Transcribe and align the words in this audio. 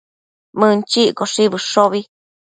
Mënchiccoshi 0.61 1.45
bëshobi 1.55 2.01